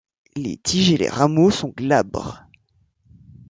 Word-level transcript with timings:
Les 0.35 0.57
tiges 0.57 0.91
et 0.93 0.97
les 0.97 1.09
rameaux 1.09 1.51
sont 1.51 1.69
glabres. 1.69 2.47